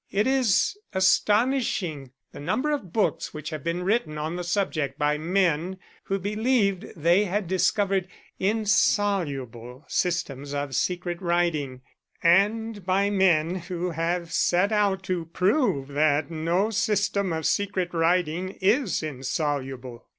[0.09, 5.19] It is astonishing the number of books which have been written on the subject by
[5.19, 8.07] men who believed they had discovered
[8.39, 11.81] insoluble systems of secret writing,
[12.23, 18.57] and by men who have set out to prove that no system of secret writing
[18.59, 20.07] is insoluble.